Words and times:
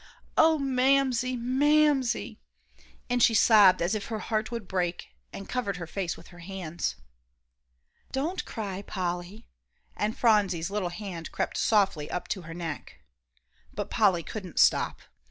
Oh, 0.35 0.57
Mamsie! 0.57 1.37
Mamsie!" 1.37 2.39
and 3.07 3.21
she 3.21 3.35
sobbed 3.35 3.83
as 3.83 3.93
if 3.93 4.07
her 4.07 4.17
heart 4.17 4.49
would 4.49 4.67
break, 4.67 5.09
and 5.31 5.47
covered 5.47 5.77
her 5.77 5.85
face 5.85 6.17
with 6.17 6.29
her 6.29 6.39
hands. 6.39 6.95
"Don't 8.11 8.43
cry, 8.43 8.81
Polly," 8.81 9.45
and 9.95 10.17
Phronsie's 10.17 10.71
little 10.71 10.89
hand 10.89 11.31
crept 11.31 11.55
softly 11.55 12.09
up 12.09 12.27
to 12.29 12.41
her 12.41 12.53
neck. 12.55 13.01
But 13.75 13.91
Polly 13.91 14.23
couldn't 14.23 14.57
stop. 14.59 15.03